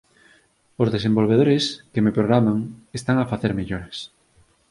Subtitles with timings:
[0.81, 1.63] Os desenvolvedores
[1.93, 2.59] que me programan
[2.99, 3.97] están a facer melloras.